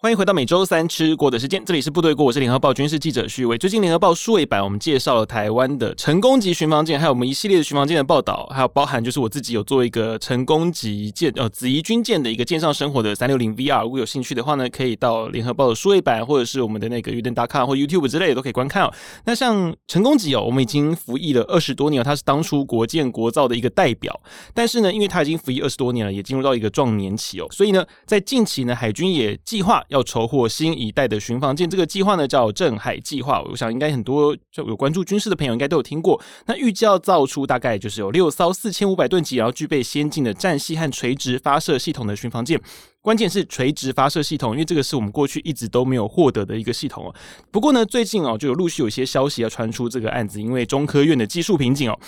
[0.00, 3.58] 欢迎回到每周三吃锅的时间，这里是部队锅，我是联合报军事记者徐伟。
[3.58, 18.94] 最近联合报数位版我们介绍了台湾的成功级巡防舰，还有我们一系列的巡防舰的报道，还有包含就是我自己有做一个成功级舰呃紫仪军舰的一个舰上生活的三六零 VR，如果有兴趣的话呢，可以到联合报的数位版或者是我们的那个鱼灯 .com 或 YouTube 之类的都可以观看哦。
[19.24, 24.20] 那像成功级哦，我们已经服役了二十多年了，它是当初国建国造的一个代表，
[24.54, 29.82] 但是呢，因为它已经服役二十多年了，也进入到一个壮年期哦，所以呢，在近期呢，海军也计划。
[29.88, 33.42] 要筹获新一代的巡防舰，这个计划呢叫“镇海计划”。
[33.50, 36.20] 我想应该很多就有关注军事的朋友应该都有听过。
[36.46, 42.60] 那预计要造出大概就是有六艘四千五百吨级，然后具备先进的战系和垂直发射系统的巡防舰。
[43.00, 47.14] 关键是垂直发射系统，因为这个是我们过去一直都没有获得的一个系统哦。
[47.50, 51.98] 不过呢，最近哦就有陆续有些消息要传出这个案子，因为中科院的技术瓶颈哦，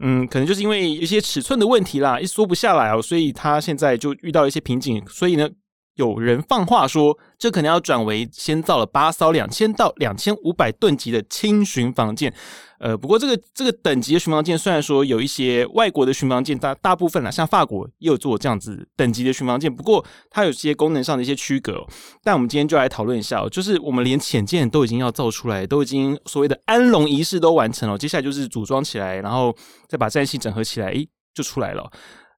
[0.00, 5.48] 嗯，可能就是因为一些尺寸的问题啦，一缩不下来哦，所以他现在就遇到一些瓶颈，所以呢。
[5.96, 12.32] 有人放话说，这可能要转为先造了八艘两千到两千五百吨级的轻巡防舰。
[12.78, 21.86] 呃，不过这个这个等级的巡防舰，虽然说有一些外国的巡防舰，大大部分啦，像法国也有做这样子等级的巡防舰，不过它有些功能上的一些区隔。
[22.22, 29.56] 但我们今天就来讨论一下，就是我们连潜舰都已经要造出来，都已经所谓的安龙仪式都完成了，接下来就是组装起来，然后
[29.88, 31.90] 再把战系整合起来，诶，就出来了。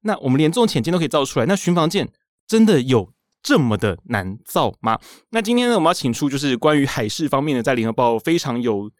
[0.02, 2.08] 那我们连这种潜舰都可以造出来，那巡防舰
[2.46, 3.10] 真的有
[3.42, 4.98] 这么的难造吗？
[5.30, 8.90] 那今天呢，我们要请出就是关于海事方面的，在联合报非常有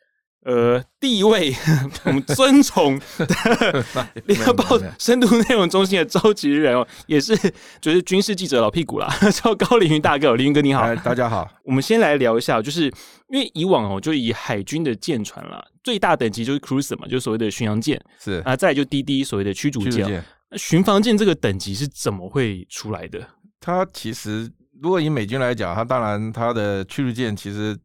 [0.44, 1.52] 呃地位，
[2.06, 3.84] 我们尊崇的
[4.26, 4.64] 联合报
[4.98, 7.36] 深度内容中心的召集人哦，也是
[7.80, 11.46] 就是军事记者老屁股啦， 叫高凌云大哥，凌云哥你好，大家好。
[11.64, 12.84] 我们先来聊一下，就是
[13.28, 20.24] 因为以往哦，就以海军的舰船啦，最大等级就是 cruiser 嘛，就是所谓的巡洋舰，是啊，再来就滴滴所谓的驱逐舰。
[20.50, 23.20] 那巡防舰这个等级是怎么会出来的？
[23.60, 27.76] 它其实，如果以美军来讲，它当然它的驱逐舰其实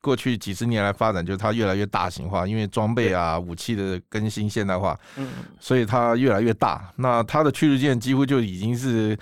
[0.00, 5.28] 过去几十年来发展，就是它越来越大型化，因为装备啊、武器的更新现代化，嗯，
[5.60, 6.92] 所以它越来越大。
[6.96, 9.16] 那它的驱逐舰几乎就已经是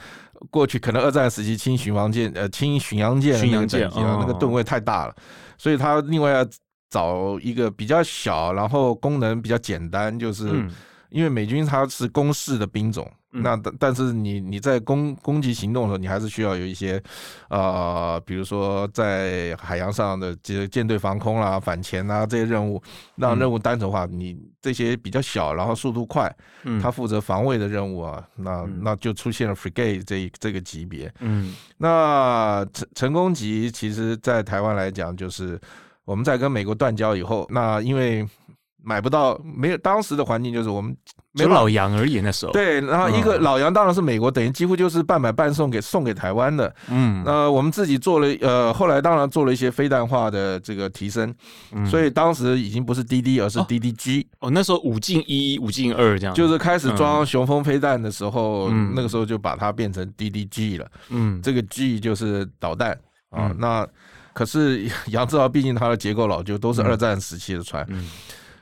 [0.48, 5.14] 过去可能二战时期轻巡防舰、呃轻巡洋舰那个等级了，那个吨位太大了，
[5.58, 6.46] 所以它另外要
[6.88, 10.48] 找一个比较小，然后功能比较简单，就是
[11.10, 13.06] 因为美军它是攻势的兵种。
[13.32, 17.00] 那但但是你你在攻攻击行动的时候，你还是需要有一些，
[17.48, 22.82] 呃，比如说在海洋上的这些舰队防空啦、啊、反潜啊这些任务，
[23.14, 24.04] 让任务单纯化。
[24.06, 26.34] 你这些比较小，然后速度快，
[26.82, 31.12] 他负责防卫的任务啊，那那就出现了 frigate 这一这个级别。
[31.20, 35.60] 嗯，那成成功级其实，在台湾来讲，就是
[36.04, 38.26] 我们在跟美国断交以后，那因为。
[38.82, 40.96] 买不到，没有当时的环境就是我们
[41.32, 42.52] 没有老杨而已那时候。
[42.52, 46.74] 对，然后一个老杨当然是美国，等于几乎就是半买半送给送给台湾的。
[46.88, 51.32] 嗯，那我们自己做了，呃，后来当然做了一些飞弹化的这个提升，
[51.88, 54.26] 所以当时已经不是 DD，而是 DDG。
[54.40, 60.90] 哦，那时候五进一、五进二这样，就是开始装雄风飞弹的时候，那个时候就把它变成 DDG 了。
[61.10, 62.98] 嗯，这个 G 就是导弹
[63.30, 63.54] 啊。
[63.56, 63.86] 那
[64.32, 67.86] 可是杨志豪毕竟他的结构老旧，都是二战时期的船。
[67.88, 68.08] 嗯。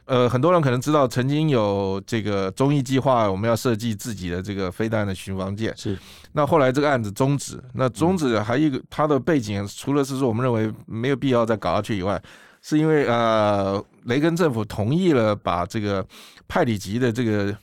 [0.09, 5.73] 呃，很多人可能知道，曾经有这个中义计划，我们要设计自己的这个飞弹的巡防舰。
[5.77, 5.99] 是，
[6.33, 7.63] 那后来这个案子终止。
[7.75, 12.21] 那终止还有一个它的背景，除了是说我们认为没有必要再搞下去以外，
[12.63, 16.03] 是因为呃，雷根政府同意了把这个
[16.49, 17.55] 派里级的这个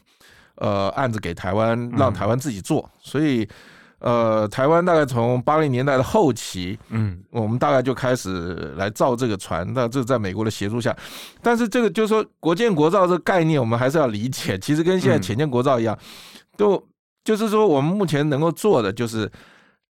[0.57, 3.47] 呃案子给台湾，让台湾自己做，所以。
[4.05, 9.67] 呃，台湾大概从八零年代的后期，嗯，我们大概就开始来造这个船。
[9.73, 10.95] 那这在美国的协助下，
[11.41, 14.59] 但是这个就是说国建国造这个概念，我们还是要理解。
[14.59, 15.97] 其实跟现在浅建国造一样，
[16.55, 16.79] 都
[17.23, 19.27] 就是说我们目前能够做的就是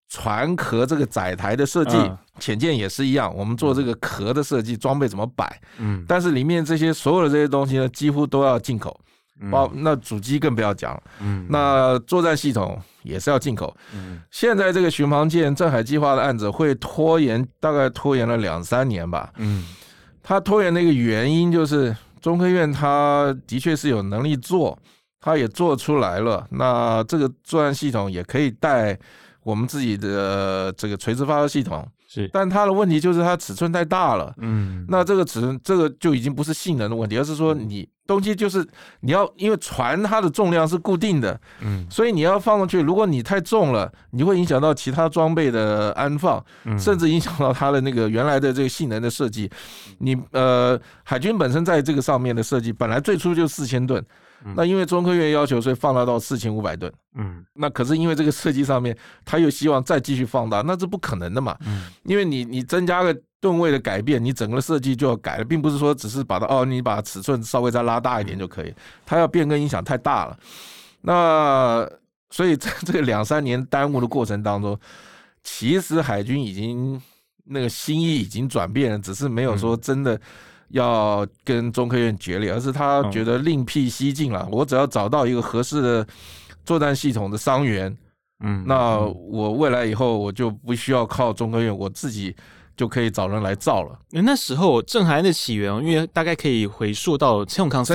[0.08, 1.96] 船壳这个载台的设计，
[2.38, 8.96] 潜舰也是一样，我们做这个壳的设计，装备怎么摆，嗯，但是里面这些所有的这些东西呢，几乎都要进口。
[9.50, 19.66] 包那主机更不要讲了，嗯，那作战系统也是要进口，嗯，现在这个巡防舰镇海计划的案子会拖延，大概拖延了两三年吧，嗯，
[20.22, 24.78] 它拖延的一个原因就是中科院它的确是有能力做，
[25.20, 28.96] 它也做出来了，那这个作战系统也可以带
[29.42, 34.32] 我们自己的这个垂直发射系统，是，但它的问题就是它尺寸太大了。
[34.38, 38.64] 嗯，那这个尺寸，这个就已经不是性能的问题，而是说你东西就是
[39.00, 46.44] 你要，因为船它的重量是固定的，嗯，所以你要放上去，如果你太重了，你会影响到其他装备的安放，
[46.78, 49.50] 甚至影响到它的那个原来的这个性能的设计。
[49.99, 54.05] 你呃，海军本身在这个上面的设计，本来最初就四千吨。
[54.55, 56.93] 那因为中科院要求，所以放大到四千五百吨。
[57.14, 61.56] 嗯，那可是因为这个设计上面，他又希望再继续放大，那这不可能的嘛。
[61.67, 68.75] 嗯，因为你你增加个吨位的改变，你整个设计就要改了，并不是说只是把它哦，你把尺寸稍微再拉大一点就可以。
[69.06, 70.38] 它要变更影响太大了。
[71.00, 71.88] 那
[72.31, 74.79] 所以在这个两三年耽误的过程当中，
[75.43, 77.00] 其实海军已经
[77.44, 80.20] 那个心意已经转变了，只是没有说真的。
[80.75, 84.47] 要跟中科院决裂，而是他觉得另辟蹊径了。
[84.50, 86.05] 我只要找到一个合适的
[86.65, 87.97] 作战系统的伤员，
[88.44, 92.35] 嗯，那我未来以后我就不需要靠中科院，我自己
[92.76, 93.97] 就可以找人来造了。
[94.11, 97.94] 那时候郑海安的起源，因为大概可以回溯到陈永康司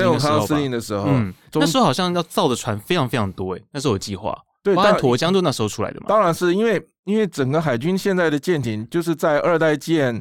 [0.54, 6.06] 令的时候，嗯，那时候好像要造的船非常非常多，诶，那时候有计划，对，但沱江就那时候出来的嘛。
[6.08, 10.18] 当然是因为因为整个海军现在的舰艇就是在二代舰。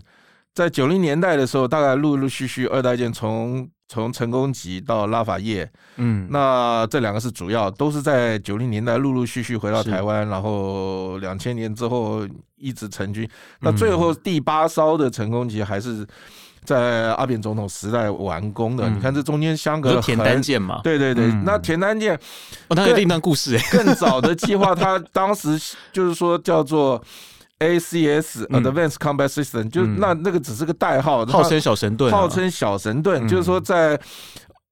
[0.60, 12.28] 在九零年代的时候，大概陆陆续续二代舰从从成功级到拉法叶，嗯，那这两个是主要，都是在九零年代陆陆续续回到台湾，然后两千年之后
[12.58, 13.26] 一直成军。
[13.62, 16.06] 那最后第八艘的成功级还是
[16.66, 18.90] 在阿扁总统时代完工的。
[18.90, 20.82] 你看这中间相隔田单舰嘛？
[20.84, 22.20] 对对对，那田单舰
[22.68, 23.64] 哦，它有另一段故事哎。
[23.72, 25.58] 更早的计划，他当时
[25.94, 27.02] 就是说叫做。
[27.60, 34.00] ACS Advanced Combat System，嗯，就那那个只是个代号，号称小神盾，号称小神盾，就是说在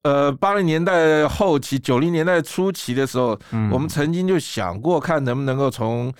[0.04, 3.38] 呃八零年代后期、九零年代初期的时候，
[3.70, 6.10] 我们曾经就想过看能不能够从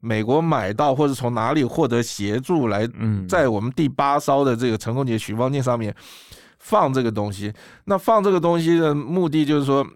[0.00, 2.88] 美国买到，或者从哪里获得协助来，
[3.28, 5.94] 在我们第八艘的这个成功级巡防舰上面
[6.58, 7.52] 放这个东西。
[7.84, 9.86] 那放这个东西的目的就是说，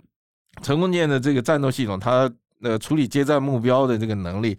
[0.63, 2.31] 成功舰的这个战斗系统，它
[2.63, 4.57] 呃处理接战目标的这个能力。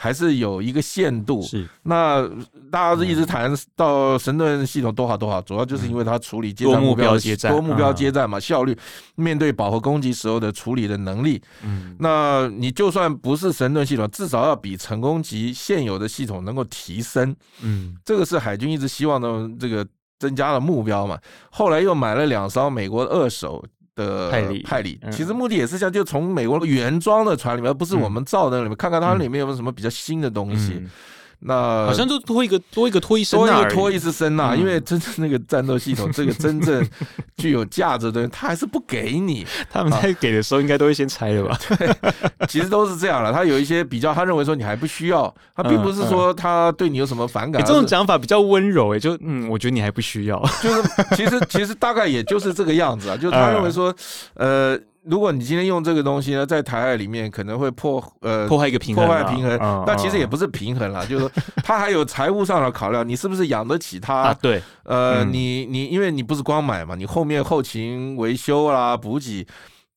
[0.00, 1.68] 还是有一个限度，是。
[1.82, 2.24] 那
[2.70, 8.78] 大家是一直谈到神盾系统多好多好，主要就是因为它处理接战目标接战多目标接战嘛，效率
[9.16, 19.84] 面对饱和攻击时候的处理的能力，嗯，那你就算不是神盾系统，至少要比成功级现有的系统能够提升，嗯，这个是海军一直希望的这个
[20.20, 21.18] 增加的目标嘛。
[21.50, 23.64] 后来又买了两艘美国的二手。
[23.98, 30.80] 的派里，派里，其实目的也是像，就从美国原装的船里面，而不是我们造的里面，看看它里面有没有什么比较新的东西。
[31.40, 36.84] 那好像就多一个多一个托伊森纳，多一个托伊斯森纳，因为真正那个战斗系统，这个真正
[37.38, 39.46] 具有价值的，他还是不给你。
[39.70, 41.58] 他们在给的时候，应该都会先拆了吧？
[41.78, 43.32] 对，其实都是这样了。
[43.32, 47.64] 他有一些比较，他认为说你还不需要，他并不是说他对你有什么反感。
[47.64, 50.42] 这种讲法比较温柔，哎，就嗯，我觉得你还不需要。
[50.62, 50.82] 就是
[51.14, 53.94] 其实其实大概也就是这个样子啊，就是他认为说，
[54.34, 54.78] 呃。
[55.08, 61.30] 如果你今天用这个东西呢，在台海里面可能会破呃破坏一个平衡，破坏平衡，那其实也不是平衡啦，就是说
[61.64, 64.14] 它还有财务上的考量，你是不是养得起它？
[64.14, 69.46] 啊，对，呃，你你因为你不是光买嘛，你后面后勤维修啦、补给。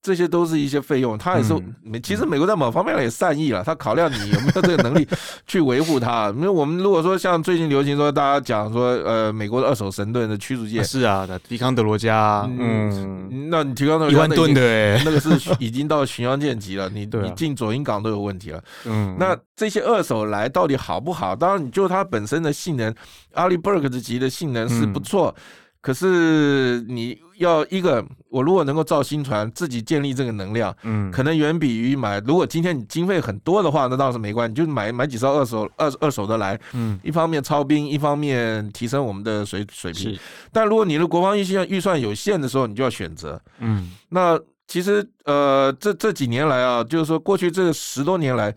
[0.02, 1.54] 这些都是一些费用，他也是
[1.84, 2.00] 美。
[2.00, 5.08] 其实美国在某方面也善意了，他考量你有没有这个能力
[5.46, 6.30] 去维护它。
[6.36, 18.64] 因为我们如果说像最近流行说，大家讲说，呃，美国的二手神盾的驱逐舰是啊，迪康德罗加，嗯，那你提康德罗加一万吨的，那个是已经到巡洋舰级了，你你进左营港都有问题了。
[18.86, 21.36] 嗯，那这些二手来到底好不好？
[21.36, 22.92] 当然，你就它本身的性能，
[23.34, 25.36] 阿里伯克级的性能是不错。
[25.82, 32.20] 可是你要一个，我如果能够造新船，自己建立这个能量，嗯，可能远比于买。
[32.20, 40.16] 如果今天你经费很多的话，那倒是没关系，你就买买几艘二手二二手的来，嗯，一方面超兵，一方面提升我们的水水平。
[40.52, 48.54] 但如果你的国防预算预算有限的时候，你就要选择，嗯，那其实呃，这这几年来啊，就是说过去这十多年来，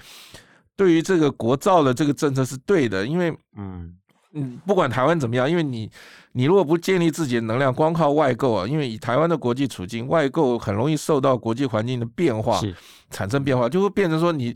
[0.76, 3.94] 对于这个国造的这个政策是对的，因为嗯
[4.34, 5.90] 嗯，不管台湾怎么样，因为你。
[6.36, 12.60] 你如果不建立自己的能量，光靠外购啊，因为以台湾的国际处境，外购很容易受到国际环境的变化
[13.08, 14.52] 产生变化，就会变成说你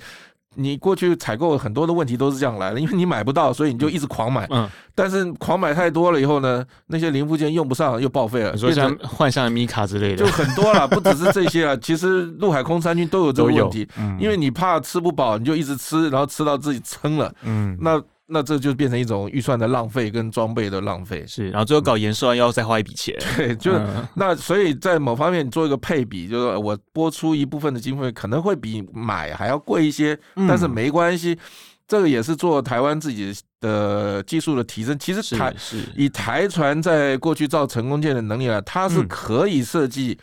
[0.57, 4.45] 你过去采购很多的问题都是这样来的，因为你买不到，所以你就一直狂买。
[4.51, 4.69] 嗯。
[4.93, 8.51] 但是狂买太多了以后呢，那些零部件用不上又报废了。
[8.55, 11.77] 你说像换上米卡之类的，就很多了，不只是这些啊。
[11.81, 13.87] 其实陆海空三军都有这个问题，
[14.19, 17.33] 因为你怕吃不饱，你就一直吃，然后吃到自己撑了。
[17.45, 17.79] 嗯。
[17.81, 18.03] 那。
[18.31, 31.39] 那这就变成一种预算的浪费跟装备的浪费，是，然后最后搞延寿要再花一笔钱，对，就是、嗯、那所以在某方面做一个配比，就是我拨出一部分的经费可能会比买还要贵一些，但是没关系，
[31.87, 34.99] 这个也是做台湾自己的技术的提升。
[34.99, 35.55] 其实台
[35.97, 40.19] 以台船在过去造成功舰的能力来，它是可以设计。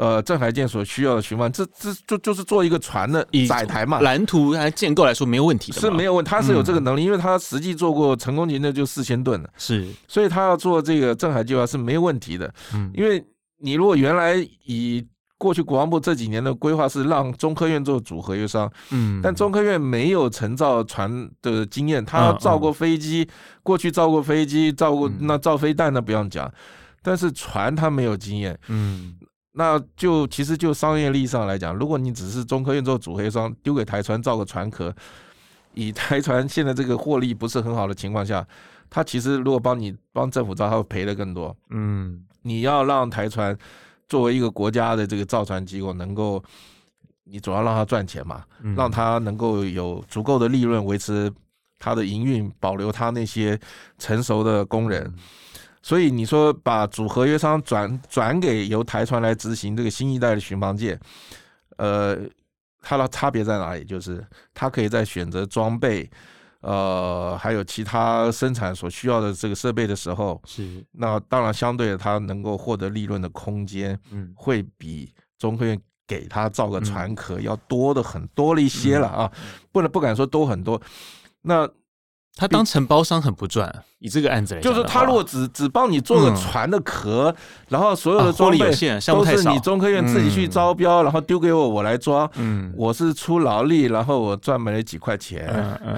[0.00, 9.38] 呃，镇海舰所需要的巡防，这这就就是做一个船的载台嘛，蓝图来建构来说没有问题的，是没有问，他是有这个能力，嗯、因为他实际做过成功级的就四千吨。
[9.42, 13.22] 了，是，所以他要做这个镇海计划是没有问题的，嗯，因为
[13.58, 26.50] 你如果原来以过去国防部这几年的规划是让中科院做主合约商，嗯，但中科院没有承造船的经验，他造过飞机，嗯、过去造过飞机，造过那造飞弹那不用讲，
[27.02, 29.14] 但是船他没有经验，嗯。
[29.60, 34.90] 那就其实就商业利益上来讲，如果你只是中科院做主合约商，丢给台船造个船壳，
[35.74, 38.42] 以台船现在这个获利不是很好的情况下，
[38.88, 41.54] 他其实如果帮你帮政府造，他会赔的更多。
[41.68, 43.54] 嗯，你要让台船
[44.08, 46.42] 作为一个国家的这个造船机构，能够
[47.24, 48.42] 你主要让他赚钱嘛，
[48.74, 51.30] 让他能够有足够的利润维持
[51.78, 53.60] 他的营运，保留他那些
[53.98, 55.12] 成熟的工人。
[55.82, 61.00] 所以你说把主合约商转转给由台船来执行这个新一代的巡防舰，
[61.78, 62.18] 呃，
[62.82, 63.82] 它的差别在哪里？
[63.84, 64.22] 就是
[64.52, 66.10] 它可以在选择装备，
[66.60, 79.32] 呃，还有其他生产所需要的这个设备的时候，是那当然相对的它能够获得利润的空间，嗯，会比中科院给它造个船壳要多的很多了一些了啊，
[79.72, 80.80] 不能不敢说多很多，
[81.40, 81.66] 那。
[82.40, 87.34] 他当承包商很不赚，以这个案子来讲，就是他如果只只帮你做个船的壳，
[87.68, 95.46] 然后所有的装备都是你中科院自己去招标，然后丢给我，我来装，嗯，我是出劳力，然后我赚没了几块钱，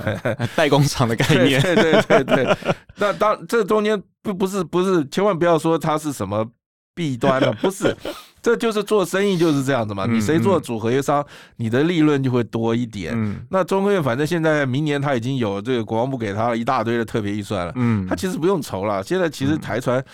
[0.56, 2.56] 代工厂的概念，对对对对。
[2.96, 6.44] 那当这中间不不是不是，千万不要说它是什么
[6.92, 7.96] 弊端了，不是。
[8.42, 11.24] 这就是做生意就是这样子嘛，你谁做主合约商，
[11.56, 13.16] 你的利润就会多一点。
[13.48, 19.00] 那中科院反正现在明年他已经有这个国防部给他了一大堆的特别预算了，嗯，他其实不用愁了。
[19.04, 20.04] 现在其实台船，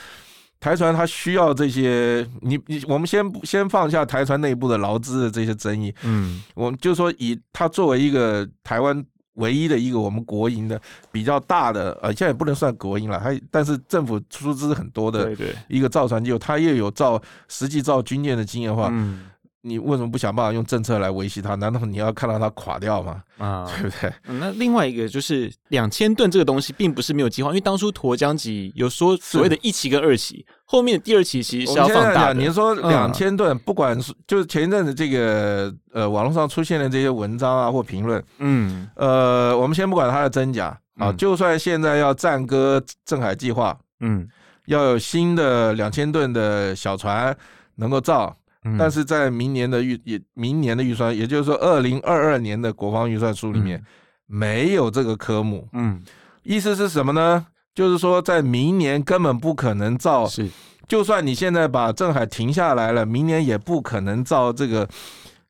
[0.61, 9.05] 台船它需要这些，你你我们先先放下台船内部的劳资的这些争议，嗯，我们就说以它作为一个台湾。
[9.39, 10.81] 唯一的一个我们国营的
[11.11, 15.35] 比较大的，呃，现在也不能算国营了，还但是政府出资很多的
[15.69, 18.89] 一个造船机构，它又有造实际造军舰的经验的话。
[18.93, 19.31] 嗯
[19.63, 21.57] 你为什么不想办法用政策来维系它？
[21.57, 23.23] 难道你要看到它垮掉吗？
[23.39, 24.13] 啊， 对不对？
[24.29, 32.35] 嗯，那另外一个就是两千吨这个东西，并不是没有计划，因为当初沱江级有说所谓的一期跟二期，后面的第二期其实是要放大的。
[32.35, 44.29] 你说两千吨，不管是就是前一阵子这个呃网络上出现的这些文章啊或评论，嗯，呃，我们先不管它的真假啊，就算现在要暂搁镇海计划，嗯，
[44.67, 47.37] 要有新的两千吨的小船
[47.75, 48.35] 能够造。
[48.77, 53.81] 但是在明年的预也明年的预算，也就是说二零二二年的国防预算书里面
[54.27, 55.69] 没有这个科目。
[55.73, 56.03] 嗯，
[56.43, 57.47] 意思是什么呢？
[57.75, 60.27] 就是说在明年根本不可能造。
[60.27, 60.49] 是，
[60.89, 64.89] 就算你现在把镇海停下来了，明年也不可能造这个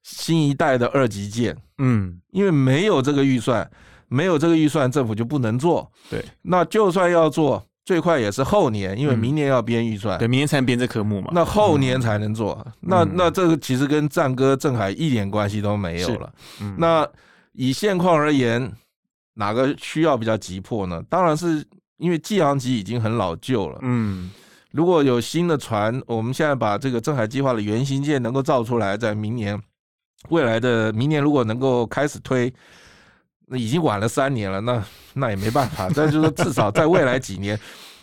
[0.03, 1.57] 新一代的二级舰。
[1.79, 3.69] 嗯，因为没有这个预算，
[4.09, 5.91] 没有这个预算，政府就不能做。
[6.11, 7.65] 对，那就算要做。
[7.89, 11.31] 最快也是后年，因为明年要编预算，对，明年才能编这科目嘛。
[11.33, 16.31] 那后年才能做，那那这个其实跟战歌镇海一点关系都没有了。
[16.77, 17.09] 那
[17.55, 18.71] 以现况而言，
[19.37, 21.03] 哪个需要比较急迫呢？
[21.09, 21.65] 当然是
[21.97, 23.79] 因为济阳级已经很老旧了。
[23.81, 24.31] 嗯，
[24.71, 29.59] 如果有新的船，我们现在把这个镇海计划的原型舰能够造出来，在明年
[30.29, 32.53] 未来的明年如果能够开始推。
[33.51, 35.89] 那已经晚了三年了，那那也没办法。
[35.95, 37.59] 但就是说，至少在未来几年，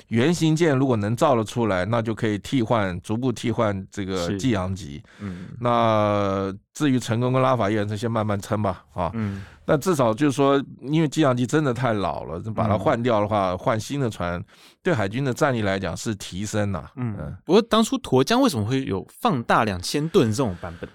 [0.08, 5.04] 原型舰如果能造了出来，那就可以替换，逐步替换这个济阳级。
[5.20, 8.84] 嗯，那至于成功跟拉法叶，就先慢慢撑吧。
[8.94, 14.44] 啊，嗯，那至少就是说，因为济阳级真的太老了，把它换掉的话，换新的船，
[14.82, 16.90] 对海军的战力来讲是提升呐。
[16.96, 20.90] 嗯，不过当初沱江为什么会有放大两千吨这种版本？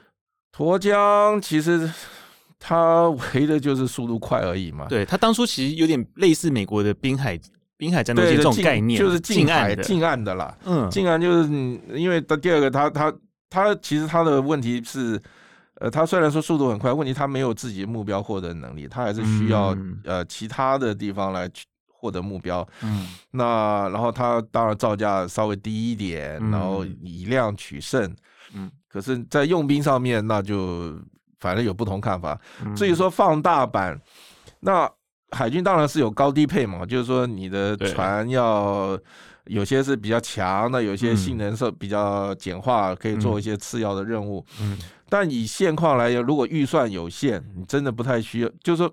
[0.57, 1.88] 沱江其实。
[2.62, 4.86] 它唯一的就是速度快而已嘛。
[4.86, 7.40] 对，它当初其实有点类似美国的滨海
[7.78, 10.54] 滨海战斗机这种概念，就是近海近岸的啦。
[10.66, 11.48] 嗯，近岸就是
[11.94, 13.12] 因为它第二个，它它
[13.48, 15.18] 它其实它的问题是，
[15.76, 21.50] 呃，他虽然说速度很快，问题他没有自己的目标获得能力，他还是需要、嗯、呃其他的地方来
[21.86, 22.68] 获得目标。
[22.82, 28.14] 嗯，那然后他当然造价稍微低一点，然后以量取胜。
[28.52, 31.00] 嗯，可是，在用兵上面那就。
[31.40, 32.38] 反正有不同看法。
[32.76, 34.00] 至于说放大版，
[34.61, 34.88] 那
[35.32, 38.99] 海军当然是有高低配嘛，就是说你的船要
[39.47, 44.44] 有些是比较强的，有些性能是比较简化，可以做一些次要的任务。
[44.61, 44.78] 嗯，
[45.09, 48.92] 但以现况来讲，如果预算有限，你真的不太需要，就是说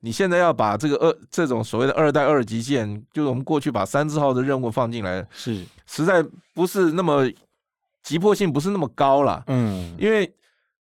[0.00, 6.24] 你现在要把这个二这种所谓的二代二级舰，就是我们过去把三字号的任务放进来，是实在
[6.54, 7.30] 不是那么
[8.02, 9.42] 急迫性，不是那么高了。
[9.46, 10.30] 嗯，因为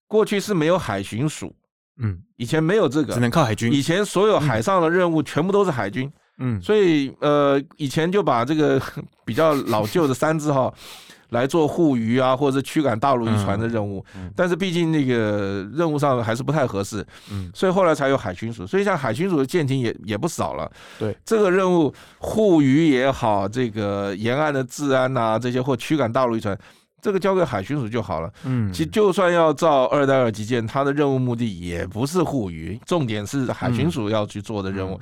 [0.10, 1.56] 过去是没有海巡署，
[2.01, 3.72] 嗯，以前没有这个，只能靠海军。
[3.72, 8.82] 以前所有海上的任务全部都是海军，嗯，所以呃，以前就把这个
[9.24, 10.74] 比较老旧的三字号。
[11.30, 14.25] 来做护渔啊，或者是驱赶大陆渔船的任务，嗯。
[14.25, 18.66] 嗯、但是毕竟那个任务上还是不太合适，嗯，所以后来才有海巡署。
[18.66, 20.72] 所以像海巡署的舰艇也也不少了。
[20.98, 26.58] 对，这个任务护渔也好，这个沿岸的治安呐、啊，这些或驱赶大陆渔船，
[27.01, 28.32] 这个交给海巡署就好了。
[28.44, 34.96] 嗯，其实就算要造二代二级舰，它的任务目的也不是护渔，重点是海巡署要去做的任务。
[34.96, 35.00] 嗯、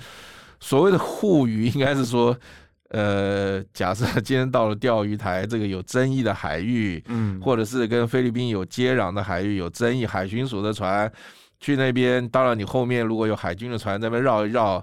[0.59, 2.37] 所谓的护渔，应该是说。
[2.91, 11.11] 呃，假设今天到了钓鱼台这个有争议的海域，嗯，或者是跟菲律宾有接壤的海域有争议，海巡署的船
[11.59, 14.81] 去那边，当然你后面如果有海军的船在那边绕一绕，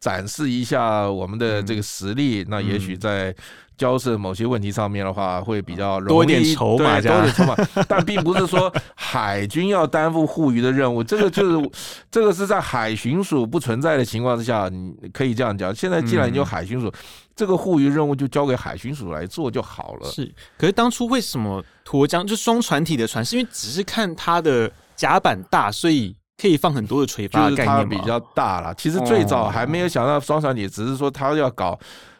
[0.00, 3.32] 展示一下我们的这个实力，嗯、那也许在。
[3.76, 7.56] 交涉某些问题上面的话，会比较容易多一点筹码，对，多一点筹码。
[7.88, 11.70] 但并不是说海军要担负护渔的任务，这个就是
[12.10, 15.74] 这个是在海巡署不存在的情况之下，你可以这样讲。
[15.74, 16.92] 现在既然有海巡署，嗯、
[17.34, 20.08] 这个护渔任务就交给海巡署来做就好了。
[20.08, 28.72] 是，可是当初为什么沱江就双船体的船，是因为只是看它的甲板大，所以可以放很多的垂发概念比较大了。
[28.74, 31.76] 其实最早还没有想到双船体，只是说他要搞。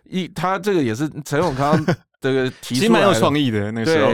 [0.08, 1.82] 一，他这个也是陈永康
[2.20, 4.10] 这个 提出来的，蛮有创意的那时候，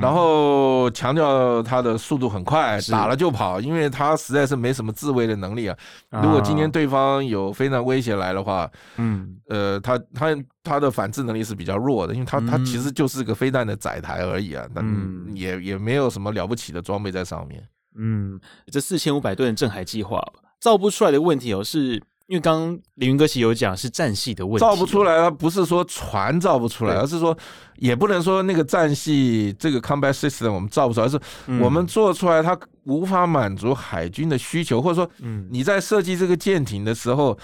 [0.00, 5.76] 然后强调他的速度很快，打了就跑，因为他实在是没什么自卫的能力啊。
[6.10, 6.22] 啊。
[6.22, 17.62] 如果今天对方有非常威胁来的话，嗯，呃，他他他的反制能力是比较弱的，因为他、嗯、他其实就是个飞弹的载台而已啊，嗯，也也没有什么了不起的装备在上面。
[17.96, 20.22] 嗯，这四千五百吨的镇海计划
[20.60, 22.02] 造不出来的问题哦是。
[22.30, 27.36] 因为刚刚凌云哥其实有讲是战系的问题，造不出来，它不是说船造不出来，而是说
[27.78, 31.20] 也不能说那个战系这个 combat system 我们造不出来，而是
[31.60, 35.10] 我们做出来它无法满足海军的需求，或者说，
[35.50, 37.36] 你在设计这个舰艇的时候，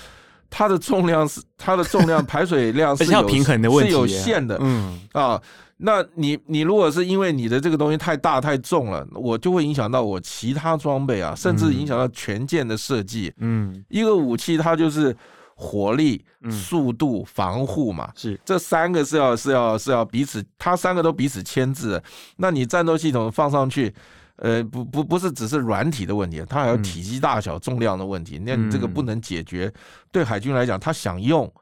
[0.50, 5.00] 它的重量是它的重量排水量 是有平衡的问题，是有限的，嗯。
[5.12, 5.40] 啊。
[5.78, 13.30] 那你你如果是因为你的这个东西太大太重了，我就会影响到我其他装备啊，甚至影响到全舰的设计。
[13.36, 15.14] 嗯，一个武器它就是
[15.54, 18.40] 火力、速度、防护嘛，是。
[18.42, 22.02] 这三个是要是要是要彼此，它三个都彼此牵制的。
[22.38, 23.94] 那你战斗系统放上去，
[24.36, 28.38] 呃，不不不是只是软体的问题，它还有体积大小、重量的问题。
[28.38, 29.72] 那你这个不能解决，
[30.10, 31.52] 对海军来讲，他想用。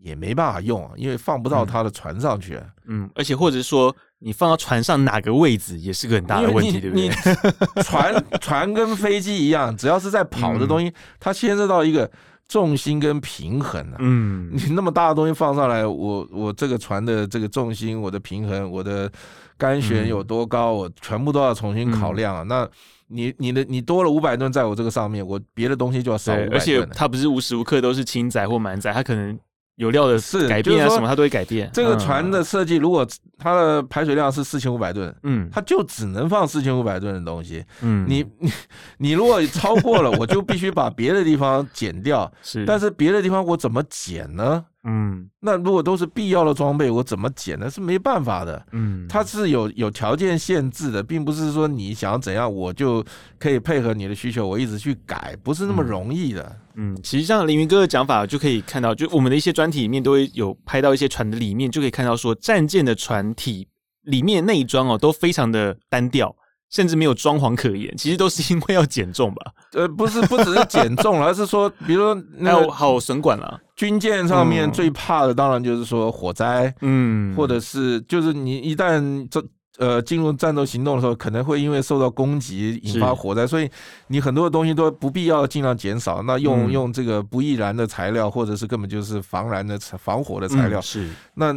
[0.00, 2.56] 也没办法用，因为放不到他的船上去。
[2.86, 7.82] 嗯，而且或者说你放到船上哪个位置也是个很大的问题，对不对？
[7.82, 12.08] 船船跟飞机一样，只要是在跑的东西，嗯、它牵涉到一个
[12.46, 13.96] 重心跟平衡啊。
[13.98, 19.10] 嗯，你那么大的东西放上来，我我这个船的这个重心、我的平衡、我的
[19.58, 22.42] 杆悬有多高，嗯、我全部都要重新考量啊。
[22.42, 22.68] 嗯、那
[23.08, 26.54] 你你的你多了五百吨在我这个上面，我别的东西就要少五百吨。
[26.54, 29.38] 而且它不是无时无刻都是轻载或满载，它可能。
[29.78, 31.70] 有料的是改变啊，什么它都会改变。
[31.72, 33.06] 这个船的设计，如果
[33.38, 37.64] 它的排水量是四千五百吨，嗯，它就只能放四千五百吨的东西。
[37.80, 38.50] 嗯，你你
[38.98, 42.28] 你如果超过了，我就必须把别的地方减掉。
[42.42, 44.64] 是，但是别的地方我怎么减呢？
[44.84, 47.68] 嗯，那如果都是必要的装备，我怎么减呢？
[47.68, 48.64] 是没办法的。
[48.72, 53.04] 嗯，它是有有条件限制的，并不是说你想要怎样，我就
[53.38, 56.56] 可以配合你的需求，我一直去改，不是那么容易的。
[56.76, 63.66] 嗯，其实像凌云哥的讲法，就可以看到，就我们的一些专题里面都会有拍到一些船的里面，就可以看到说，战舰的船体
[64.04, 66.34] 里面内装哦，都非常的单调。
[66.70, 69.52] 甚至没有装潢可言，其实都是因为要减重吧？
[69.72, 73.58] 呃，不是，不只是减重了，而是说，比如说那还有好损管了。
[73.78, 79.40] 军舰上面最怕的，当然就是说火灾，嗯，或者是就是你一旦这
[79.78, 83.70] 呃进入战斗行动的时候，可能会因为受到攻击引发火灾，所以
[84.08, 86.20] 你很多的东西都不必要尽量减少。
[86.24, 91.56] 那用、嗯、用这个不易燃的材料，或者是根本就是防燃的防火的材料，嗯、是那。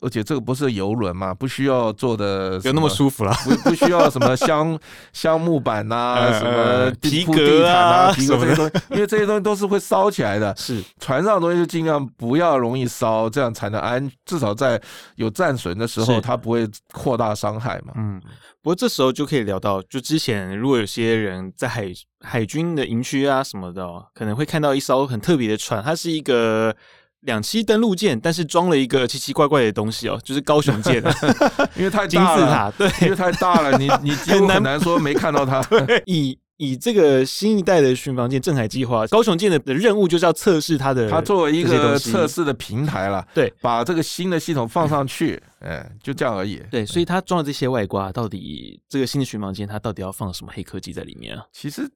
[0.00, 4.78] 而且这个不是游轮嘛，不需要坐的有那么舒服了，不不需要什么香
[5.12, 10.54] 香 木板呐、啊，什么皮革啊，皮革这些东西，因为这些东西都是会烧起来的。
[10.56, 14.80] 是船上的东西就尽量不要容易烧，这样才能安，至少在
[15.16, 17.92] 有战损的时候，它不会扩大伤害嘛。
[17.96, 18.20] 嗯，
[18.62, 21.86] 不过这时候就可以聊到，就之前如果有些人在海
[22.20, 26.74] 海军的营区啊什么的，可能会看到一艘很特别的船，它是一个。
[27.22, 31.02] 两栖登陆舰，但是装了一个奇奇怪怪的东西哦，就是高雄舰，
[31.76, 35.60] 因为太大了，金字塔，对，因为太大了，你你 几乎很难说没看到它。
[36.06, 46.62] 以以这个新一代的巡防舰镇海计划，高雄舰的的任务就是要测试它的，它作为一个测试的平台了，对，把这个新的系统放上去，哎，就这样而已。
[46.70, 51.44] 对，所以它装了这些外挂，到底这个新的巡防舰它到底要放什么黑科技在里面啊？
[51.52, 51.90] 其实。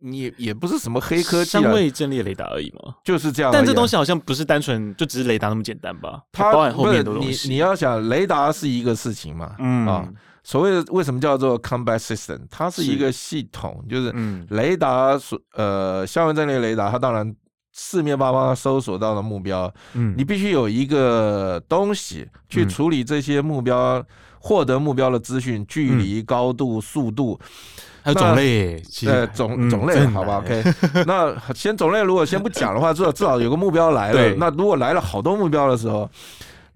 [0.00, 3.50] 你也，不是什么黑科技，相位阵列雷达而已嘛，就是这样。
[3.52, 6.22] 但这东西好像不是单纯就只是雷达那么简单吧？
[6.32, 7.48] 它包含后面的东西。
[7.48, 10.08] 你你要想，雷达是一个事情嘛，嗯啊，
[10.44, 12.38] 所谓的为什么叫做 combat system？
[12.50, 14.14] 它是一个系统，是就是
[14.50, 17.34] 雷达所呃相位阵列雷达，它当然
[17.72, 24.04] 四面八方搜索到的目标，嗯，你必须有一个东西去处理这些目标，
[24.38, 27.38] 获得目标的资讯、距离、高度、速度。
[28.00, 30.64] 还有种类，对种种类，好吧，OK。
[31.04, 34.34] 那先种类，如果先不讲的话，至少至少有个目标来了。
[34.36, 36.08] 那如果来了好多目标的时候，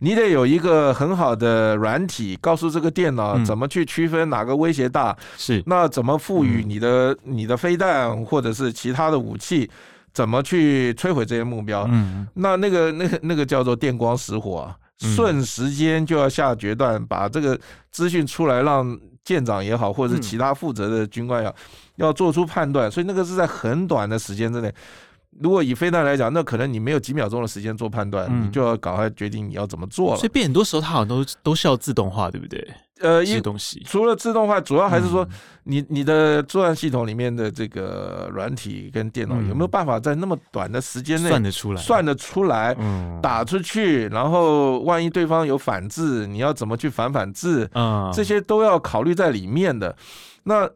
[0.01, 5.17] 你得有一个很好的软体，告诉这个电脑怎么去区分哪个威胁大。
[5.39, 9.71] 是，那怎么赋予你的你的飞弹或者是其他的武器，
[10.13, 11.87] 怎么去摧毁这些目标？
[11.91, 17.59] 嗯，那那个那个那个叫做电光石火啊，瞬时间就要下决断，把这个
[17.91, 18.99] 资讯出来让。
[19.25, 21.55] 舰长也好，或者是其他负责的军官要
[21.95, 24.75] 要做出判断，所以那个是在很短的时间之内。
[25.39, 30.17] 如果以飞弹来讲，那可能你没有几秒钟的时间做判断，你就要赶快决定你要怎么做了。
[30.17, 32.69] 所以变很多时候它好像都都是要自动化，对不对？
[33.03, 35.27] 呃，一东西除了自动化，主要还是说
[35.65, 47.69] 你你的作案系统里面的这个软体跟电脑有没有办法在那么短的时间内算得出来，算得出来，嗯打出去，然后万一对方有反制，你要怎么去反反制？
[47.75, 49.95] 嗯这些都要考虑在里面的。
[50.45, 50.69] 那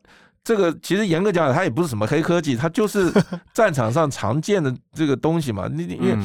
[0.45, 3.13] 这个其实严格讲讲，它也不是什么黑科技，它就是
[3.53, 5.69] 战场上常见的这个东西嘛。
[5.69, 6.17] 你因为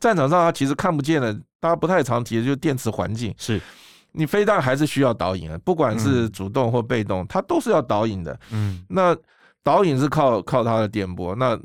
[0.00, 3.32] 战场上它其实看不见的，大家不太常提的就是电磁环境。
[3.38, 3.60] 是，
[4.12, 8.38] 你飞弹还是需要导引的，不管是主动或被动，它都是要导引的。
[8.50, 9.16] 嗯，那
[9.62, 11.34] 导引是靠靠它的电波。
[11.34, 11.58] 那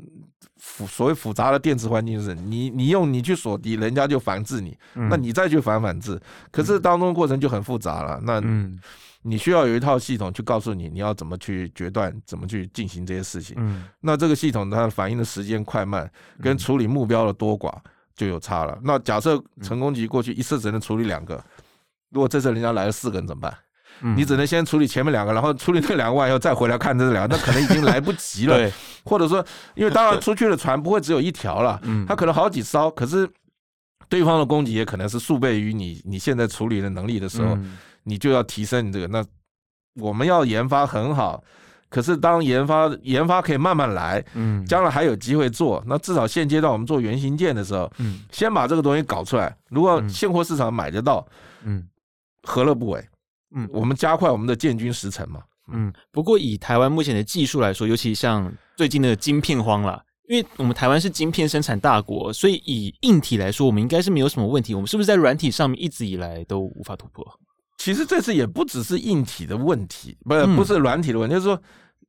[0.58, 8.20] 复所谓复杂的电磁环境是你你用你去锁敌，人家就反制你，那你再去反反制，可是当中过程就很复杂了。
[8.22, 8.78] 那嗯。
[9.26, 13.56] 你需要有一套系统去告诉你你要怎么去决断，怎么去进行这些事情。
[13.58, 16.06] 嗯，那这个系统它反应的时间快慢
[16.42, 17.72] 跟处理目标的多寡
[18.14, 18.78] 就有差了。
[18.82, 21.42] 那假设成功级过去一次只能处理两个，
[22.14, 23.54] 如果这次人家来了四个人怎么办？
[24.16, 28.56] 你只能先处理前面两个，然后处理这两个完以后再回来看这两个， 那可能已经来不及了。
[28.56, 28.72] 对，
[29.04, 33.28] 或者说，因为当然出去的船不会只有一条了， 它可能好几艘，可是
[34.08, 37.58] 对方的攻击也可能是数倍于你你现在处理的能力的时候。
[38.06, 39.24] 你就要提升你这个，那
[39.94, 41.42] 我们要研发很好，
[41.88, 51.26] 可是当研发研发可以慢慢来，嗯，将来还有机会做，那至少现阶段我们做原型舰的时候，嗯，先把这个东西搞出来，如果现货市场买得到，
[51.62, 51.82] 嗯，
[52.44, 53.04] 何乐不为？
[53.56, 67.24] 嗯，我们加快我们的建军时程嘛，嗯，不过以台湾目前的技术来说，尤其像最近的晶片荒啦，因为我们台湾是晶片生产大国，所以以硬体来说，我们应该是没有什么问题，我们是不是在软体上面一直以来都无法突破？
[67.78, 71.60] 其实这次也不只是硬体的问题，不是不是软体的问题，就是说。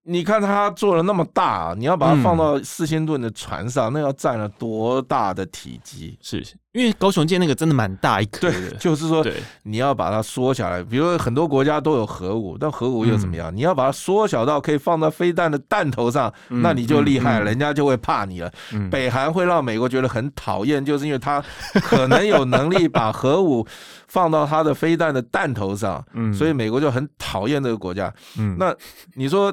[0.07, 6.15] 你看他做了那么大，你要把它放到四千吨的船上，嗯、那要占了多大的体积？
[6.21, 8.69] 是，因为高雄舰那个真的蛮大一颗的。
[8.69, 9.25] 对，就是说，
[9.63, 10.83] 你要把它缩小来。
[10.83, 13.51] 比如说很多国家都有核武，但核武又怎么样？
[13.51, 18.51] 嗯、你要把它缩小到可以放到飞弹的弹头上，嗯、那你就厉害了，嗯、人家就会怕你了。
[18.73, 21.43] 嗯、北韩会让美国觉得很讨厌，就是因为他
[21.81, 23.65] 可能有能力把核武
[24.07, 28.13] 放到他的飞弹的弹头上，嗯、所以美国就很讨厌这个国家。
[28.37, 28.71] 嗯，那
[29.15, 29.51] 你说？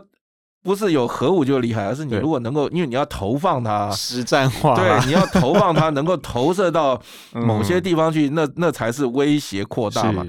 [0.62, 7.00] 不是有核武就厉害，而是你如果能够，因为你要投放它实战化，对，你要投放它，能够投射到
[7.32, 10.24] 某些地方去，那那才是威胁扩大嘛。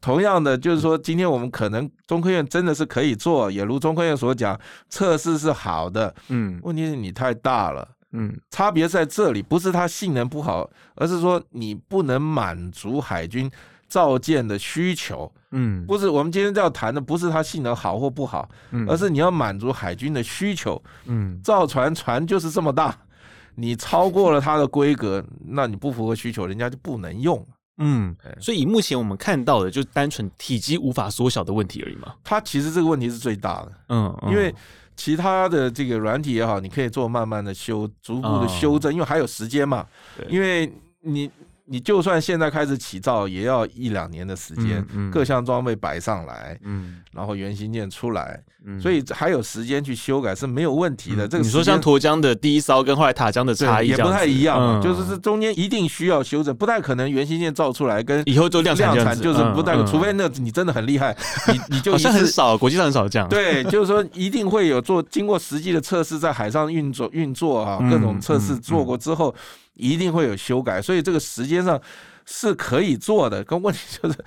[0.00, 13.50] 同样的，就是说，今天我们可能中科院真的是可以做，也如中科院所讲，测试是好的，嗯，问题是你太大了，嗯，差别在这里，不是它性能不好，而是说你不能满足海军。
[13.88, 22.96] 造舰的需求，嗯，不是我们今天要谈的，不是它性能好或不好，嗯，而是你要满足海军的需求，嗯，造船船就是这么大，
[23.54, 27.46] 你超过了它的规格，那你不符合需求，人家就不能用，
[27.78, 32.12] 嗯，所以以目前我们看到的，就单纯体积无法缩小的问题而已嘛。
[32.24, 34.52] 它其实这个问题是最大的，嗯，因为
[34.96, 39.86] 其他的这个软体也好，你可以做慢慢的修，逐步的修正，因为还有时间嘛，
[40.28, 40.72] 因为
[41.02, 41.30] 你。
[41.66, 48.42] 你就算现在开始起造，也要一两年的时间，嗯嗯、各项装备摆上来，嗯，然后原型件出来。
[48.82, 51.28] 所以还有时间去修改是没有问题的。
[51.28, 63.28] 这个你说像沱江的第一艘跟后来塔江的差异也不太一样，就是这中间一定需要修整，不太可能原型件造出来跟以后就量产就是不太，除非那你真的很厉害，你你就好像很少，国际上很少这样。
[63.28, 69.32] 对，就是说一定会有做经过实际的测试，在海上运作运作啊，各种测试做过之后，
[69.76, 70.82] 一定会有修改。
[70.82, 71.80] 所以这个时间上
[72.24, 74.18] 是可以做的，可问题就是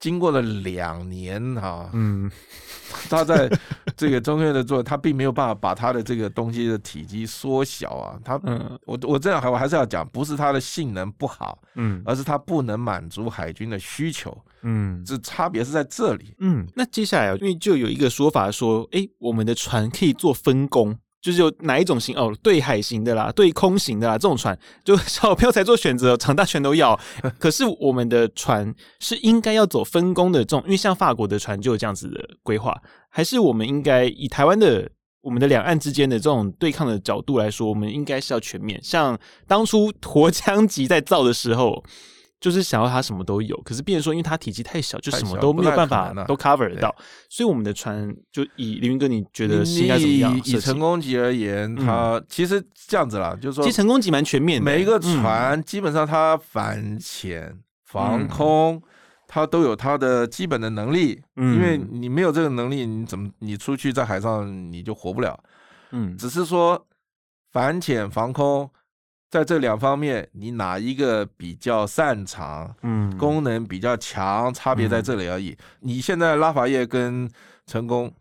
[0.00, 2.30] 经过了两年哈，嗯。
[3.08, 3.50] 他在
[3.96, 8.20] 这个中院的做，他并没有办法把他的这个东西的体积缩小啊。
[8.22, 16.66] 他，嗯，我我这样还我还是要讲，不是它的性能不好，嗯，而是它不能满足海军的需求，嗯，这差别是在这里，嗯。
[16.76, 20.94] 那接下来啊，因为就有一个说法说，哎，我们的船可以做分工。
[21.22, 26.98] 就是有哪一种型哦，对海型的啦，对空型的啦，这种船就小朋友才做选择，长大全都要。
[27.38, 32.76] 可是我们的船是应该要走分工的这种，因为像法国的船就有这样子的规划，
[33.08, 38.78] 还是我们应该以台湾的我们的两岸之间的这种对抗的角度来说，我们应该是要全面。
[38.82, 41.84] 像当初沱江级在造的时候。
[42.42, 46.92] 就是想要它什么都有，可是变成说，因为它体积太小，就什么都没有办法都 cover 得到，
[47.28, 50.36] 所以我们的船就以凌云哥，你觉得应该怎么样？
[50.44, 58.82] 以成功级而言，它其实这样子啦，就是说，其实成功级蛮全面的，每一个船基本上它反潜、防空，
[59.28, 61.22] 它都有它的基本的能力。
[61.36, 65.38] 因为你没有这个能力，你怎么你出去在海上你就活不了？
[65.92, 66.84] 嗯，只是说
[67.52, 68.68] 反潜、防空。
[69.32, 72.70] 在这两方面，你哪一个比较擅长？
[72.82, 75.52] 嗯，功能比较强，差别在这里而已。
[75.52, 77.26] 嗯、你现在拉法叶跟
[77.66, 78.12] 成功，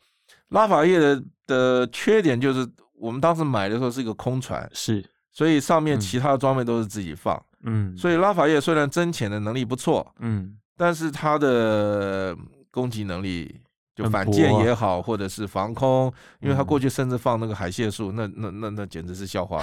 [0.47, 2.65] 拉法叶的的缺点就是，
[2.97, 12.33] 我们当时买的时候是一个空船，是，所以上面其他的装备都是自己放，嗯，所以拉法叶虽然增潜的能力不错，嗯，但是它的
[12.71, 13.59] 攻击能力。
[13.93, 19.61] 就反舰也好，或者是防空，因为他过去甚至放那个海蟹术，那那那那简直是笑话。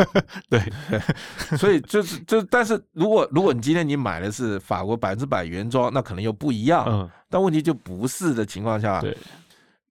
[0.50, 0.60] 对，
[1.56, 6.84] 所以就是就，但是如果如果你今天你买的是法国百分之百原装，那可能又不一样。
[6.86, 9.16] 嗯，但问题就不是的情况下，对，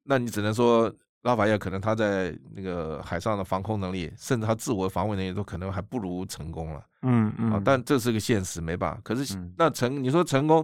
[0.04, 6.82] 那你只能说拉法叶可能他在那个海上的防空能力，甚至他自我防卫能力都可能还不如成功了。
[7.02, 9.02] 嗯嗯，但这是个现实，没办法。
[9.04, 10.64] 可是那成你说成功。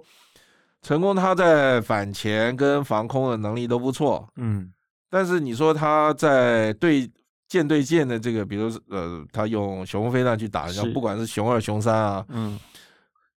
[0.87, 4.71] 成功，他在反潜跟防空的能力都不错，嗯，
[5.09, 7.11] 但是你说他在对
[7.49, 12.57] 舰对舰的这个，比如呃，他用雄风飞弹去打，像不管是雄二、雄三啊，嗯，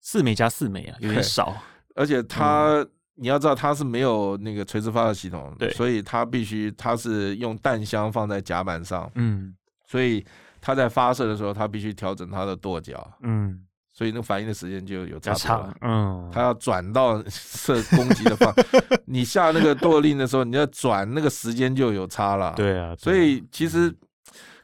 [0.00, 1.52] 四枚加四枚啊，有点少，
[1.96, 2.86] 而且他
[3.16, 9.52] 你要知道他是没有那个垂直发射系统，对，所以他必须他是用弹箱放在甲板上，嗯，
[9.88, 10.24] 所以
[10.60, 13.60] 他在发射的时候，他必须调整他的舵脚，嗯。
[14.00, 15.74] 所以那反应的时间就有差别了。
[15.82, 18.50] 嗯，他要转到射攻击的方，
[19.04, 22.54] 你下那个舵令的时候，你要转那个时间就有差了。
[22.56, 23.94] 对啊，所以其实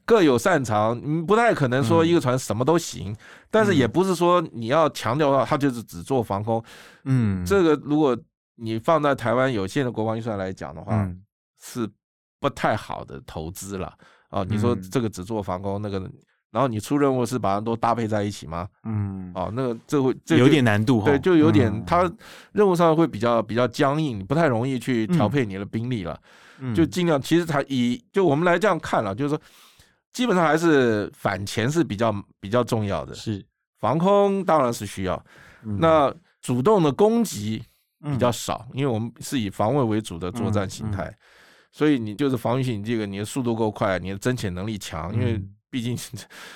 [0.07, 3.15] 各有擅长，你不太可能说一个船什么都行，
[3.51, 6.65] 但是也不是说你要强调的话，他就是只做防空。
[7.05, 8.17] 嗯，这个如果
[8.55, 11.07] 你放在台湾有限的国防预算来讲的话，
[11.61, 11.87] 是
[12.41, 13.93] 不太好的投资了。
[14.31, 16.11] 哦，你说这个只做防空，那个。
[16.57, 18.67] 然后你出任务是把它都搭配在一起吗？
[18.85, 22.11] 嗯，哦，那个这会这有点难度，对，就有点，它
[22.53, 26.19] 任务上会比较比较僵硬，不太容易去调配你的兵力了。
[26.75, 29.41] 就尽量，其实它以就我们来这样看了，就是说，
[30.15, 33.45] 基本上还是反潜是比较比较重要的，是。
[33.79, 35.23] 防空当然是需要，
[35.79, 37.63] 那主动的攻击
[38.03, 41.15] 比较少，因为我们是以防卫为主的作战形态，
[41.71, 45.39] 所以你就是防御性，你这个你的速度够快，你的侦潜能力强，因为。
[45.71, 45.99] 毕竟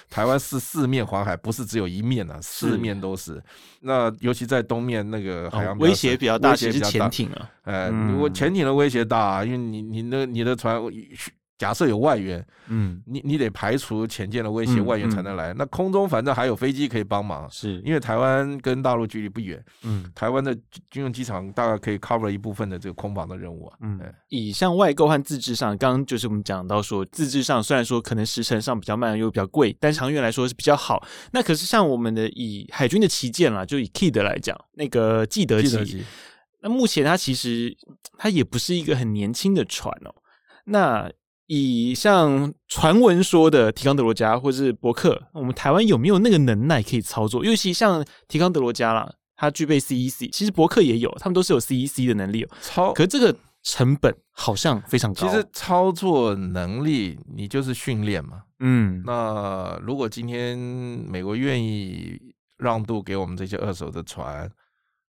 [0.09, 3.42] 台湾是四面环海，不是只有一面啊，四面都是。
[3.81, 7.51] 那尤其在东面那个海洋威胁比较大，其实是潜艇啊。
[7.62, 10.81] 哎，如果潜艇的威胁大，因为你你那你的船。
[11.61, 15.53] 假设有外援，嗯，你你得排除潜舰的威胁，外援才能来。
[15.53, 20.55] 那空中反正还有飞机可以帮忙，是因为台湾跟大陆距离不远，嗯，台湾的
[20.90, 23.77] 军用机场大概可以 cover 一部分的这个空防的任务啊。
[23.83, 31.07] 嗯，以像外购和自制上，刚刚就是我们讲到说，自制上虽然说可能时程上比较慢又比较贵，但长远来说是比较好。
[31.33, 36.03] 那可是像我们的以海军的旗舰啦，就以 KIDD 来讲，那个基德级，
[36.62, 37.77] 那目前它其实
[38.16, 40.14] 它也不是一个很年轻的船哦，
[40.64, 41.12] 那。
[41.52, 47.44] 以像传闻说的提康德罗加或是伯克，我们台湾有没有那个能耐可以操作？
[47.44, 52.48] 尤其像提康德罗加啦，它具备 CEC，其实伯克也有，他们都是有 CEC 的能力哦。
[52.60, 55.26] 操，可是这个成本好像非常高。
[55.26, 58.42] 其实操作能力，你就是训练嘛。
[58.60, 62.16] 嗯，那如果今天美国愿意
[62.58, 64.48] 让渡给我们这些二手的船。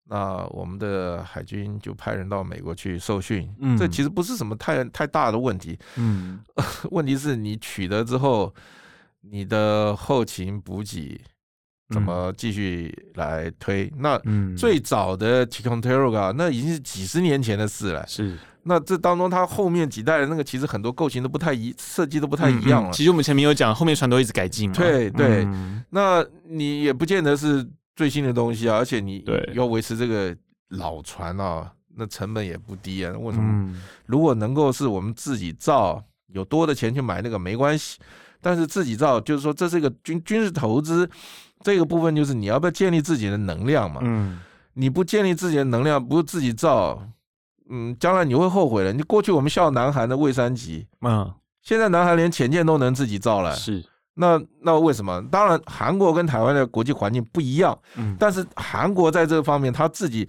[0.06, 6.38] 那我们的海军就派人到美国去受训，嗯，这其实不是什么太太大的问题，嗯，
[6.92, 8.54] 问题是你取得之后，
[9.22, 11.18] 你的后勤补给
[11.88, 13.86] 怎么继续来推？
[13.96, 18.36] 嗯、那最早的 Ticonderoga 那已经是几十年前的事了，是。
[18.64, 22.90] 那这当中，它后面几代的那个其实很多构型都不太一，设计都不太一样了。
[22.92, 24.76] 其实我们前面有讲，后面船都一直改进嘛。
[24.76, 25.48] 对对，
[25.90, 27.66] 那你也不见得是。
[27.94, 30.37] 最新的东西啊，而且你要维持这个
[30.68, 33.12] 老船啊，那成本也不低啊。
[33.18, 33.74] 为什么？
[34.07, 37.98] 如果能够是我们自己造，有多的钱去买那个没关系，
[38.40, 41.09] 但是自己造，就是说这是一个军军事投资，
[41.61, 44.00] 这个部分就是你要不要建立自己的能量嘛？
[44.02, 44.40] 嗯，
[44.72, 47.00] 你不建立自己的能量，不是自己造，
[47.70, 48.92] 嗯，将来你会后悔的。
[48.92, 53.85] 你过去我们笑南韩的蔚山级，嗯，现在南韩连潜舰都能自己造了，是。
[54.14, 55.20] 那那为什么？
[55.31, 60.27] 当然，韩国跟台湾的国际环境不一样，嗯，但是韩国在这个方面，他自己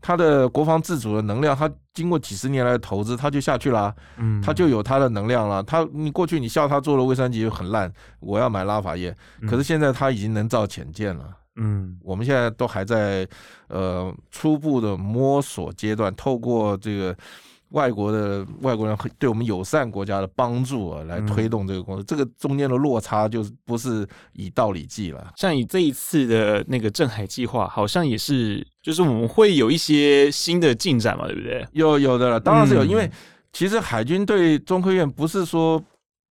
[0.00, 5.62] 他的国防自主的能量，他经过几十年来的投资，他就下去了，嗯，他就有他的能量了。
[5.64, 9.14] 他你过去你笑他做了卫生级很烂，我要买拉法叶，
[9.48, 11.24] 可是现在他已经能造潜舰了，
[11.56, 13.26] 嗯，我们现在都还在
[13.68, 17.16] 呃初步的摸索阶段，透过这个。
[17.74, 25.32] 外国的外国人对我们友善国家的帮助啊，来推动这个工作，嗯、这个中间的落差就不是以道理计了。
[25.36, 31.66] 像以这一次的那个镇海计划，好像也是，就是我们会有一些新的进展嘛，对不对？
[31.72, 33.10] 有有的了，当然是有，嗯、因为
[33.52, 35.82] 其实海军对中科院不是说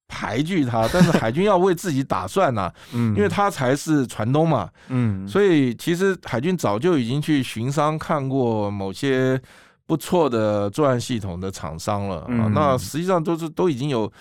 [0.07, 9.41] 排拒他，但是海军要为自己打算呐、啊， 嗯，因为他才是船东嘛，嗯，所以其实海军早就已经去巡商看过某些。
[9.85, 14.11] 不错的作案系统的厂商了啊，嗯、那实际上都是都已经有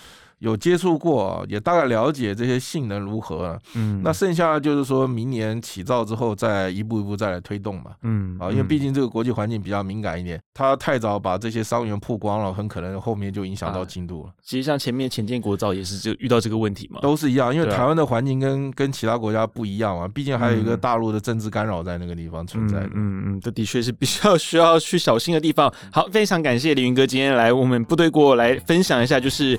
[0.43, 3.57] 有接触过，也大概了解这些性能如何。
[3.75, 7.91] 嗯，那剩下的就是说明年起造之后，再一步一步再来推动嘛。
[8.01, 14.33] 嗯，啊，因为毕竟这个国际环境比较敏感一点，他太早把这些伤员曝光了，很可能后面就影响到进度了。
[14.43, 22.87] 其实像前面前建国造也是就遇到这个问题嘛，都是一样，因为台湾的环境跟跟其他国家不一样嘛，毕竟还有一个大陆的政治干扰在那个地方存在的。
[22.87, 25.73] 嗯嗯，这的确是比较需要去小心的地方。
[25.89, 29.57] 好，非常感谢凌云哥今天来我们部队过来分享一下，就是。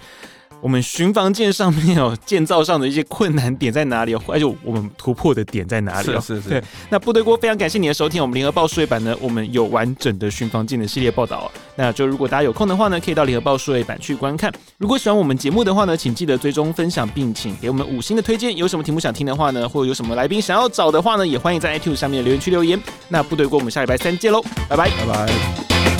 [0.65, 4.23] 我们巡防舰上面哦，建造上的一些困难点在哪里哦？
[4.27, 6.19] 而且我们突破的点在哪里哦？
[6.19, 6.49] 是是是。
[6.49, 11.51] 对，那部队锅非常感谢你的收听，我们联合报数位版呢，我们有完整的巡防舰的系列报道哦。
[11.77, 14.51] 那就如果大家有空的话呢，可以到联合报数位版去观看。
[14.79, 18.57] 如果喜欢我们节目的话呢，请记得追踪分享，并请给我们五星的推荐。
[18.57, 22.81] 有什么题目想听的话呢，或者有什么来宾想要找的话呢，也欢迎在 iTunes 下面的留言区留言。
[23.11, 25.94] 那部队锅，我们下礼拜三见喽，拜拜，拜拜。